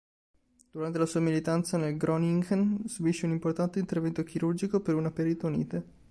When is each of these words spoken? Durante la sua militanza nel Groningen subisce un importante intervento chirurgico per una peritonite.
Durante 0.71 0.97
la 0.97 1.05
sua 1.05 1.19
militanza 1.19 1.77
nel 1.77 1.95
Groningen 1.95 2.87
subisce 2.87 3.27
un 3.27 3.33
importante 3.33 3.77
intervento 3.77 4.23
chirurgico 4.23 4.79
per 4.79 4.95
una 4.95 5.11
peritonite. 5.11 5.85